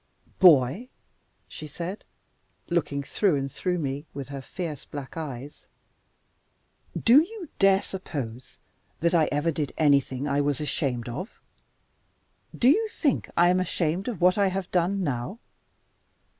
[0.39, 0.89] "Boy!"
[1.47, 2.03] she said,
[2.71, 5.67] looking through and through me with her fierce black eyes.
[6.99, 8.57] "Do you dare suppose
[8.99, 11.39] that I ever did anything that I was ashamed of?
[12.57, 15.37] Do you think I am ashamed of what I have done now?